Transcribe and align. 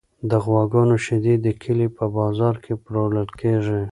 د 0.29 0.31
غواګانو 0.45 0.95
شیدې 1.05 1.35
د 1.45 1.47
کلي 1.61 1.87
په 1.97 2.05
بازار 2.17 2.55
کې 2.63 2.73
پلورل 2.83 3.29
کیږي. 3.39 3.81